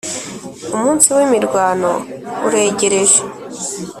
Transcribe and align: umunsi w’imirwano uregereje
umunsi 0.75 1.07
w’imirwano 1.15 1.89
uregereje 2.47 3.19